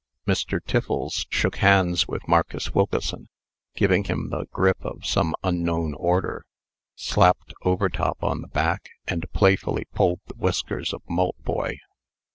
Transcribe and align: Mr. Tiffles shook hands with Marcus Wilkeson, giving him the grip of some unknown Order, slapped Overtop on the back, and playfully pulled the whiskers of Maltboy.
Mr. 0.25 0.59
Tiffles 0.59 1.27
shook 1.29 1.57
hands 1.57 2.07
with 2.07 2.27
Marcus 2.27 2.73
Wilkeson, 2.73 3.29
giving 3.75 4.05
him 4.05 4.31
the 4.31 4.47
grip 4.51 4.79
of 4.83 5.05
some 5.05 5.35
unknown 5.43 5.93
Order, 5.93 6.43
slapped 6.95 7.53
Overtop 7.65 8.17
on 8.23 8.41
the 8.41 8.47
back, 8.47 8.89
and 9.07 9.31
playfully 9.31 9.83
pulled 9.93 10.21
the 10.25 10.33
whiskers 10.33 10.91
of 10.91 11.03
Maltboy. 11.07 11.77